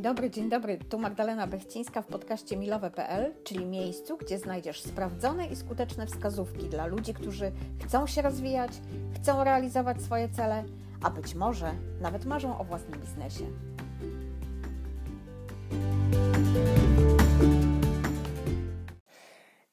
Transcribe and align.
Dobry, 0.00 0.30
dzień 0.30 0.48
dobry. 0.48 0.78
Tu 0.78 0.98
Magdalena 0.98 1.46
Bechcińska 1.46 2.02
w 2.02 2.06
podcaście 2.06 2.56
milowe.pl, 2.56 3.34
czyli 3.44 3.66
miejscu, 3.66 4.16
gdzie 4.16 4.38
znajdziesz 4.38 4.82
sprawdzone 4.82 5.46
i 5.46 5.56
skuteczne 5.56 6.06
wskazówki 6.06 6.68
dla 6.68 6.86
ludzi, 6.86 7.14
którzy 7.14 7.52
chcą 7.84 8.06
się 8.06 8.22
rozwijać, 8.22 8.72
chcą 9.14 9.44
realizować 9.44 10.02
swoje 10.02 10.28
cele, 10.28 10.64
a 11.02 11.10
być 11.10 11.34
może 11.34 11.72
nawet 12.00 12.24
marzą 12.24 12.58
o 12.58 12.64
własnym 12.64 13.00
biznesie. 13.00 13.44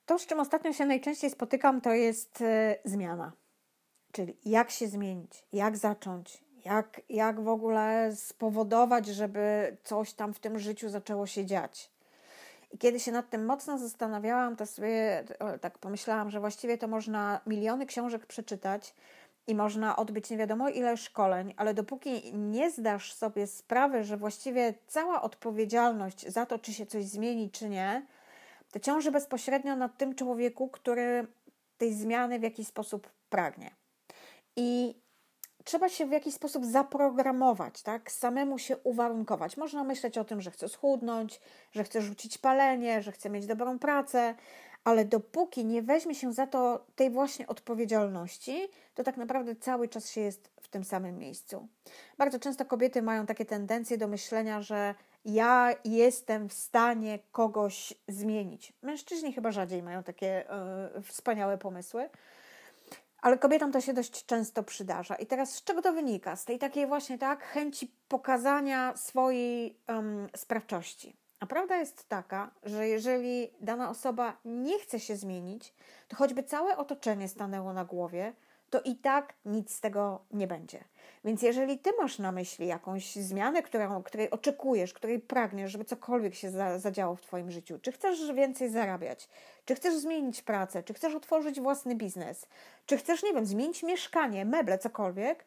To, 0.05 0.19
z 0.19 0.25
czym 0.25 0.39
ostatnio 0.39 0.73
się 0.73 0.85
najczęściej 0.85 1.29
spotykam, 1.29 1.81
to 1.81 1.93
jest 1.93 2.41
e, 2.41 2.75
zmiana. 2.85 3.31
Czyli 4.11 4.37
jak 4.45 4.71
się 4.71 4.87
zmienić, 4.87 5.45
jak 5.53 5.77
zacząć, 5.77 6.46
jak, 6.65 7.01
jak 7.09 7.41
w 7.41 7.47
ogóle 7.47 8.11
spowodować, 8.15 9.07
żeby 9.07 9.77
coś 9.83 10.13
tam 10.13 10.33
w 10.33 10.39
tym 10.39 10.59
życiu 10.59 10.89
zaczęło 10.89 11.27
się 11.27 11.45
dziać. 11.45 11.91
I 12.71 12.77
kiedy 12.77 12.99
się 12.99 13.11
nad 13.11 13.29
tym 13.29 13.45
mocno 13.45 13.77
zastanawiałam, 13.77 14.55
to 14.55 14.65
sobie 14.65 15.23
tak 15.61 15.77
pomyślałam, 15.77 16.29
że 16.29 16.39
właściwie 16.39 16.77
to 16.77 16.87
można 16.87 17.41
miliony 17.45 17.85
książek 17.85 18.25
przeczytać 18.25 18.95
i 19.47 19.55
można 19.55 19.95
odbyć 19.95 20.29
nie 20.29 20.37
wiadomo 20.37 20.69
ile 20.69 20.97
szkoleń, 20.97 21.53
ale 21.57 21.73
dopóki 21.73 22.33
nie 22.33 22.71
zdasz 22.71 23.13
sobie 23.13 23.47
sprawy, 23.47 24.03
że 24.03 24.17
właściwie 24.17 24.73
cała 24.87 25.21
odpowiedzialność 25.21 26.27
za 26.27 26.45
to, 26.45 26.59
czy 26.59 26.73
się 26.73 26.85
coś 26.85 27.05
zmieni, 27.05 27.51
czy 27.51 27.69
nie, 27.69 28.05
to 28.71 28.79
ciąży 28.79 29.11
bezpośrednio 29.11 29.75
na 29.75 29.89
tym 29.89 30.15
człowieku, 30.15 30.69
który 30.69 31.27
tej 31.77 31.93
zmiany 31.93 32.39
w 32.39 32.43
jakiś 32.43 32.67
sposób 32.67 33.09
pragnie. 33.29 33.71
I 34.55 34.95
trzeba 35.67 35.89
się 35.89 36.05
w 36.05 36.11
jakiś 36.11 36.33
sposób 36.33 36.65
zaprogramować, 36.65 37.81
tak? 37.81 38.11
Samemu 38.11 38.57
się 38.59 38.77
uwarunkować. 38.77 39.57
Można 39.57 39.83
myśleć 39.83 40.17
o 40.17 40.23
tym, 40.23 40.41
że 40.41 40.51
chcę 40.51 40.69
schudnąć, 40.69 41.41
że 41.71 41.83
chcę 41.83 42.01
rzucić 42.01 42.37
palenie, 42.37 43.01
że 43.01 43.11
chcę 43.11 43.29
mieć 43.29 43.45
dobrą 43.47 43.79
pracę, 43.79 44.35
ale 44.83 45.05
dopóki 45.05 45.65
nie 45.65 45.81
weźmie 45.81 46.15
się 46.15 46.33
za 46.33 46.47
to 46.47 46.85
tej 46.95 47.09
właśnie 47.09 47.47
odpowiedzialności, 47.47 48.67
to 48.95 49.03
tak 49.03 49.17
naprawdę 49.17 49.55
cały 49.55 49.87
czas 49.87 50.11
się 50.11 50.21
jest 50.21 50.49
w 50.61 50.67
tym 50.67 50.83
samym 50.83 51.17
miejscu. 51.17 51.67
Bardzo 52.17 52.39
często 52.39 52.65
kobiety 52.65 53.01
mają 53.01 53.25
takie 53.25 53.45
tendencje 53.45 53.97
do 53.97 54.07
myślenia, 54.07 54.61
że 54.61 54.95
ja 55.25 55.75
jestem 55.85 56.49
w 56.49 56.53
stanie 56.53 57.19
kogoś 57.31 57.93
zmienić. 58.07 58.73
Mężczyźni 58.81 59.33
chyba 59.33 59.51
rzadziej 59.51 59.83
mają 59.83 60.03
takie 60.03 60.45
yy, 60.95 61.01
wspaniałe 61.01 61.57
pomysły. 61.57 62.09
Ale 63.27 63.37
kobietom 63.37 63.71
to 63.71 63.81
się 63.81 63.93
dość 63.93 64.25
często 64.25 64.63
przydarza. 64.63 65.15
I 65.15 65.25
teraz 65.25 65.55
z 65.55 65.63
czego 65.63 65.81
to 65.81 65.93
wynika? 65.93 66.35
Z 66.35 66.45
tej 66.45 66.59
takiej 66.59 66.87
właśnie 66.87 67.17
tak 67.17 67.43
chęci 67.43 67.91
pokazania 68.07 68.97
swojej 68.97 69.79
um, 69.87 70.27
sprawczości. 70.35 71.17
A 71.39 71.45
prawda 71.45 71.77
jest 71.77 72.09
taka, 72.09 72.51
że 72.63 72.87
jeżeli 72.87 73.49
dana 73.61 73.89
osoba 73.89 74.37
nie 74.45 74.79
chce 74.79 74.99
się 74.99 75.15
zmienić, 75.15 75.73
to 76.07 76.15
choćby 76.15 76.43
całe 76.43 76.77
otoczenie 76.77 77.27
stanęło 77.27 77.73
na 77.73 77.85
głowie, 77.85 78.33
to 78.69 78.81
i 78.81 78.95
tak 78.95 79.33
nic 79.45 79.73
z 79.73 79.81
tego 79.81 80.25
nie 80.31 80.47
będzie. 80.47 80.83
Więc 81.25 81.41
jeżeli 81.41 81.79
ty 81.79 81.91
masz 82.01 82.19
na 82.19 82.31
myśli 82.31 82.67
jakąś 82.67 83.15
zmianę, 83.15 83.63
którą, 83.63 84.03
której 84.03 84.29
oczekujesz, 84.29 84.93
której 84.93 85.19
pragniesz, 85.19 85.71
żeby 85.71 85.85
cokolwiek 85.85 86.35
się 86.35 86.51
za, 86.51 86.79
zadziało 86.79 87.15
w 87.15 87.21
twoim 87.21 87.51
życiu, 87.51 87.79
czy 87.81 87.91
chcesz 87.91 88.33
więcej 88.33 88.69
zarabiać, 88.69 89.29
czy 89.65 89.75
chcesz 89.75 89.95
zmienić 89.95 90.41
pracę, 90.41 90.83
czy 90.83 90.93
chcesz 90.93 91.15
otworzyć 91.15 91.61
własny 91.61 91.95
biznes, 91.95 92.47
czy 92.85 92.97
chcesz, 92.97 93.23
nie 93.23 93.33
wiem, 93.33 93.45
zmienić 93.45 93.83
mieszkanie, 93.83 94.45
meble, 94.45 94.77
cokolwiek, 94.77 95.45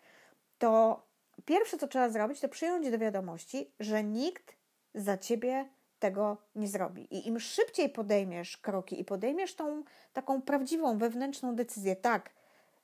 to 0.59 1.03
pierwsze, 1.45 1.79
co 1.79 1.89
trzeba 1.89 2.09
zrobić, 2.09 2.41
to 2.41 2.49
przyjąć 2.49 2.91
do 2.91 2.99
wiadomości, 2.99 3.73
że 3.81 4.05
nikt 4.05 4.57
za 4.95 5.19
ciebie 5.19 5.69
tego 5.99 6.37
nie 6.55 6.69
zrobi. 6.69 7.15
I 7.15 7.29
im 7.29 7.41
szybciej 7.41 7.89
podejmiesz 7.89 8.57
kroki 8.57 9.01
i 9.01 9.05
podejmiesz 9.05 9.55
tą 9.55 9.83
taką 10.13 10.43
prawdziwą, 10.43 10.99
wewnętrzną 10.99 11.57
decyzję, 11.57 11.97
tak, 11.97 12.31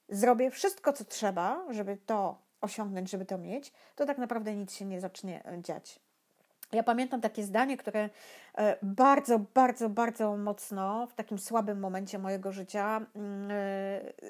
zrobię 0.09 0.51
wszystko, 0.51 0.93
co 0.93 1.05
trzeba, 1.05 1.65
żeby 1.71 1.97
to 2.07 2.39
osiągnąć, 2.61 3.11
żeby 3.11 3.25
to 3.25 3.39
mieć, 3.39 3.73
to 3.97 4.07
tak 4.07 4.19
naprawdę 4.19 4.57
nic 4.57 4.75
się 4.75 4.85
nie 4.85 5.01
zacznie 5.01 5.45
e, 5.45 5.63
dziać. 5.63 6.01
Ja 6.73 6.83
pamiętam 6.83 7.21
takie 7.21 7.43
zdanie, 7.43 7.77
które 7.77 8.11
e, 8.59 8.77
bardzo, 8.83 9.39
bardzo, 9.39 9.89
bardzo 9.89 10.37
mocno 10.37 11.07
w 11.07 11.15
takim 11.15 11.39
słabym 11.39 11.81
momencie 11.81 12.19
mojego 12.19 12.53
życia 12.53 13.07
mm, 13.15 13.51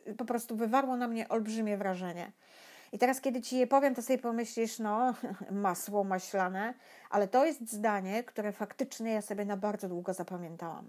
e, 0.07 0.15
po 0.15 0.25
prostu 0.25 0.57
wywarło 0.57 0.97
na 0.97 1.09
mnie 1.09 1.29
olbrzymie 1.29 1.77
wrażenie. 1.77 2.33
I 2.93 2.99
teraz, 2.99 3.21
kiedy 3.21 3.41
ci 3.41 3.59
je 3.59 3.67
powiem, 3.67 3.95
to 3.95 4.03
sobie 4.03 4.19
pomyślisz, 4.19 4.79
no, 4.79 5.15
masło 5.51 6.05
maślane, 6.05 6.75
ale 7.11 7.29
to 7.29 7.47
jest 7.47 7.73
zdanie, 7.73 8.25
które 8.25 8.53
faktycznie 8.53 9.13
ja 9.13 9.23
sobie 9.23 9.45
na 9.45 9.57
bardzo 9.57 9.89
długo 9.89 10.15
zapamiętałam. 10.15 10.89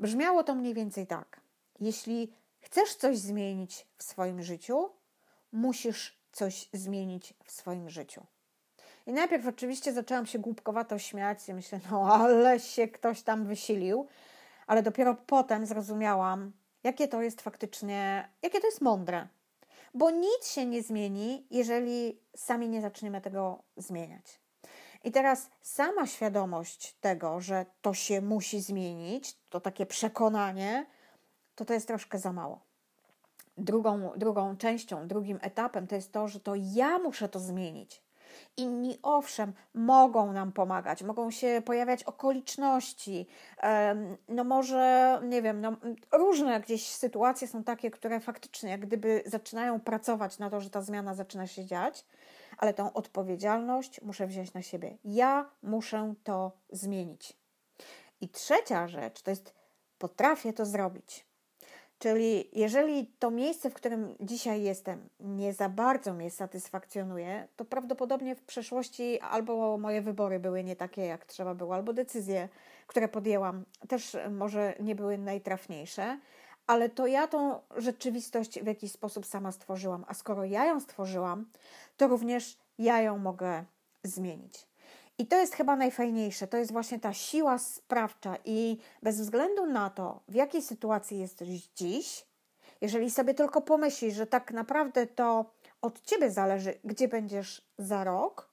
Brzmiało 0.00 0.44
to 0.44 0.54
mniej 0.54 0.74
więcej 0.74 1.06
tak. 1.06 1.40
Jeśli 1.80 2.32
chcesz 2.64 2.94
coś 2.94 3.18
zmienić 3.18 3.86
w 3.96 4.02
swoim 4.02 4.42
życiu, 4.42 4.90
musisz 5.52 6.18
coś 6.32 6.68
zmienić 6.72 7.34
w 7.44 7.50
swoim 7.50 7.90
życiu. 7.90 8.26
I 9.06 9.12
najpierw 9.12 9.46
oczywiście 9.46 9.92
zaczęłam 9.92 10.26
się 10.26 10.38
głupkowato 10.38 10.98
śmiać 10.98 11.48
i 11.48 11.54
myślę, 11.54 11.80
no 11.90 12.14
ale 12.14 12.60
się 12.60 12.88
ktoś 12.88 13.22
tam 13.22 13.46
wysilił, 13.46 14.06
ale 14.66 14.82
dopiero 14.82 15.16
potem 15.26 15.66
zrozumiałam, 15.66 16.52
jakie 16.84 17.08
to 17.08 17.22
jest 17.22 17.42
faktycznie, 17.42 18.28
jakie 18.42 18.60
to 18.60 18.66
jest 18.66 18.80
mądre. 18.80 19.28
Bo 19.94 20.10
nic 20.10 20.48
się 20.48 20.66
nie 20.66 20.82
zmieni, 20.82 21.46
jeżeli 21.50 22.18
sami 22.36 22.68
nie 22.68 22.80
zaczniemy 22.82 23.20
tego 23.20 23.62
zmieniać. 23.76 24.40
I 25.04 25.12
teraz 25.12 25.50
sama 25.62 26.06
świadomość 26.06 26.96
tego, 27.00 27.40
że 27.40 27.66
to 27.82 27.94
się 27.94 28.20
musi 28.20 28.60
zmienić, 28.60 29.36
to 29.50 29.60
takie 29.60 29.86
przekonanie, 29.86 30.86
to 31.54 31.64
to 31.64 31.74
jest 31.74 31.86
troszkę 31.86 32.18
za 32.18 32.32
mało 32.32 32.60
drugą, 33.58 34.10
drugą 34.16 34.56
częścią, 34.56 35.08
drugim 35.08 35.38
etapem 35.42 35.86
to 35.86 35.94
jest 35.94 36.12
to, 36.12 36.28
że 36.28 36.40
to 36.40 36.52
ja 36.54 36.98
muszę 36.98 37.28
to 37.28 37.40
zmienić. 37.40 38.04
Inni 38.56 38.98
owszem, 39.02 39.52
mogą 39.74 40.32
nam 40.32 40.52
pomagać, 40.52 41.02
mogą 41.02 41.30
się 41.30 41.62
pojawiać 41.64 42.04
okoliczności, 42.04 43.26
no 44.28 44.44
może, 44.44 45.20
nie 45.24 45.42
wiem, 45.42 45.60
no, 45.60 45.76
różne 46.12 46.60
gdzieś 46.60 46.88
sytuacje 46.88 47.48
są 47.48 47.64
takie, 47.64 47.90
które 47.90 48.20
faktycznie 48.20 48.70
jak 48.70 48.80
gdyby 48.80 49.22
zaczynają 49.26 49.80
pracować 49.80 50.38
na 50.38 50.50
to, 50.50 50.60
że 50.60 50.70
ta 50.70 50.82
zmiana 50.82 51.14
zaczyna 51.14 51.46
się 51.46 51.64
dziać, 51.64 52.04
ale 52.58 52.74
tą 52.74 52.92
odpowiedzialność 52.92 54.00
muszę 54.02 54.26
wziąć 54.26 54.54
na 54.54 54.62
siebie. 54.62 54.98
Ja 55.04 55.50
muszę 55.62 56.14
to 56.24 56.52
zmienić. 56.70 57.36
I 58.20 58.28
trzecia 58.28 58.88
rzecz 58.88 59.22
to 59.22 59.30
jest 59.30 59.54
potrafię 59.98 60.52
to 60.52 60.66
zrobić. 60.66 61.26
Czyli 61.98 62.48
jeżeli 62.52 63.06
to 63.18 63.30
miejsce, 63.30 63.70
w 63.70 63.74
którym 63.74 64.16
dzisiaj 64.20 64.62
jestem, 64.62 65.08
nie 65.20 65.52
za 65.52 65.68
bardzo 65.68 66.14
mnie 66.14 66.30
satysfakcjonuje, 66.30 67.48
to 67.56 67.64
prawdopodobnie 67.64 68.34
w 68.34 68.42
przeszłości 68.42 69.20
albo 69.20 69.78
moje 69.78 70.02
wybory 70.02 70.40
były 70.40 70.64
nie 70.64 70.76
takie, 70.76 71.02
jak 71.02 71.24
trzeba 71.24 71.54
było, 71.54 71.74
albo 71.74 71.92
decyzje, 71.92 72.48
które 72.86 73.08
podjęłam, 73.08 73.64
też 73.88 74.16
może 74.30 74.74
nie 74.80 74.94
były 74.94 75.18
najtrafniejsze, 75.18 76.18
ale 76.66 76.88
to 76.88 77.06
ja 77.06 77.28
tą 77.28 77.60
rzeczywistość 77.76 78.60
w 78.60 78.66
jakiś 78.66 78.92
sposób 78.92 79.26
sama 79.26 79.52
stworzyłam. 79.52 80.04
A 80.08 80.14
skoro 80.14 80.44
ja 80.44 80.64
ją 80.64 80.80
stworzyłam, 80.80 81.46
to 81.96 82.08
również 82.08 82.58
ja 82.78 83.00
ją 83.00 83.18
mogę 83.18 83.64
zmienić. 84.02 84.66
I 85.18 85.26
to 85.26 85.36
jest 85.36 85.54
chyba 85.54 85.76
najfajniejsze, 85.76 86.46
to 86.46 86.56
jest 86.56 86.72
właśnie 86.72 87.00
ta 87.00 87.12
siła 87.12 87.58
sprawcza 87.58 88.36
i 88.44 88.78
bez 89.02 89.20
względu 89.20 89.66
na 89.66 89.90
to, 89.90 90.20
w 90.28 90.34
jakiej 90.34 90.62
sytuacji 90.62 91.18
jesteś 91.18 91.48
dziś, 91.76 92.26
jeżeli 92.80 93.10
sobie 93.10 93.34
tylko 93.34 93.60
pomyślisz, 93.60 94.14
że 94.14 94.26
tak 94.26 94.52
naprawdę 94.52 95.06
to 95.06 95.50
od 95.82 96.00
ciebie 96.00 96.30
zależy, 96.30 96.78
gdzie 96.84 97.08
będziesz 97.08 97.62
za 97.78 98.04
rok, 98.04 98.48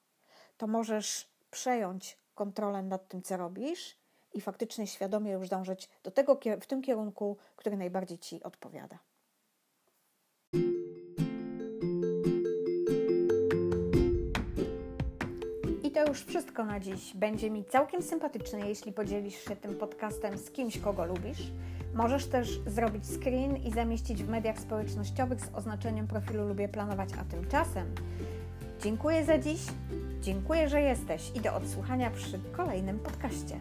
to 0.57 0.67
możesz 0.67 1.27
przejąć 1.51 2.17
kontrolę 2.35 2.83
nad 2.83 3.07
tym, 3.07 3.21
co 3.21 3.37
robisz 3.37 3.97
i 4.33 4.41
faktycznie 4.41 4.87
świadomie 4.87 5.31
już 5.31 5.49
dążyć 5.49 5.89
do 6.03 6.11
tego 6.11 6.39
w 6.61 6.65
tym 6.65 6.81
kierunku, 6.81 7.37
który 7.55 7.77
najbardziej 7.77 8.17
ci 8.17 8.43
odpowiada. 8.43 8.99
Już 16.11 16.23
wszystko 16.23 16.65
na 16.65 16.79
dziś. 16.79 17.13
Będzie 17.15 17.49
mi 17.49 17.65
całkiem 17.65 18.01
sympatyczne, 18.01 18.59
jeśli 18.59 18.91
podzielisz 18.91 19.45
się 19.45 19.55
tym 19.55 19.75
podcastem 19.75 20.37
z 20.37 20.51
kimś, 20.51 20.77
kogo 20.77 21.05
lubisz. 21.05 21.51
Możesz 21.93 22.25
też 22.25 22.59
zrobić 22.67 23.05
screen 23.05 23.57
i 23.57 23.71
zamieścić 23.71 24.23
w 24.23 24.29
mediach 24.29 24.59
społecznościowych 24.59 25.41
z 25.41 25.55
oznaczeniem 25.55 26.07
profilu 26.07 26.47
Lubię 26.47 26.69
Planować, 26.69 27.09
a 27.21 27.23
tymczasem 27.23 27.95
dziękuję 28.81 29.25
za 29.25 29.37
dziś, 29.37 29.61
dziękuję, 30.21 30.69
że 30.69 30.81
jesteś 30.81 31.31
i 31.35 31.39
do 31.39 31.55
odsłuchania 31.55 32.11
przy 32.11 32.39
kolejnym 32.51 32.99
podcaście. 32.99 33.59